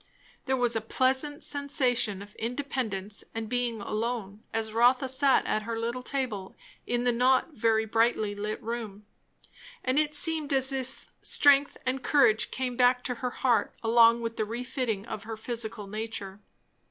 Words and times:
There 0.45 0.57
was 0.57 0.75
a 0.75 0.81
pleasant 0.81 1.43
sensation 1.43 2.23
of 2.23 2.33
independence 2.37 3.23
and 3.35 3.47
being 3.47 3.81
alone, 3.81 4.41
as 4.51 4.73
Rotha 4.73 5.07
sat 5.07 5.45
at 5.45 5.61
her 5.61 5.75
little 5.77 6.01
table 6.01 6.55
in 6.87 7.03
the 7.03 7.11
not 7.11 7.53
very 7.53 7.85
brightly 7.85 8.33
lit 8.33 8.59
room; 8.63 9.05
and 9.83 9.99
it 9.99 10.15
seemed 10.15 10.53
as 10.53 10.73
if 10.73 11.11
strength 11.21 11.77
and 11.85 12.01
courage 12.01 12.49
came 12.49 12.75
back 12.75 13.03
to 13.03 13.13
her 13.21 13.29
heart 13.29 13.75
along 13.83 14.21
with 14.21 14.37
the 14.37 14.43
refitting 14.45 15.05
of 15.05 15.21
her 15.25 15.37
physical 15.37 15.85
nature. 15.85 16.39